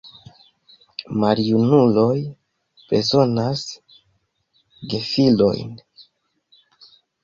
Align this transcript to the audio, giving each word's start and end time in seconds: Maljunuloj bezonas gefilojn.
Maljunuloj 1.23 2.17
bezonas 2.89 3.69
gefilojn. 4.93 5.81